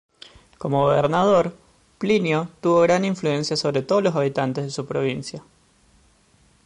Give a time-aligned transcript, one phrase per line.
[0.57, 1.55] Como gobernador,
[1.99, 5.43] Plinio tuvo gran influencia sobre todos los habitantes de su provincia.